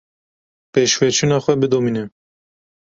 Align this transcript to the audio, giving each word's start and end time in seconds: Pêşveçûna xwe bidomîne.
Pêşveçûna 0.71 1.37
xwe 1.43 1.53
bidomîne. 1.61 2.03